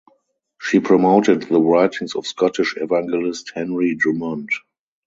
[0.59, 4.49] She promoted the writings of Scottish evangelist Henry Drummond.